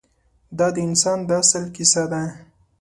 دا 0.57 0.67
د 0.75 0.77
انسان 0.87 1.17
د 1.27 1.29
اصل 1.41 1.63
کیسه 1.75 2.03
ده. 2.11 2.21